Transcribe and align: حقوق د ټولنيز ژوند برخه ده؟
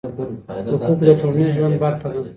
حقوق 0.77 0.99
د 1.07 1.09
ټولنيز 1.19 1.51
ژوند 1.57 1.75
برخه 1.83 2.07
ده؟ 2.13 2.21